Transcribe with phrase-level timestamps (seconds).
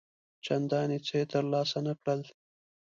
[0.45, 2.21] چنداني څه یې تر لاسه نه کړل.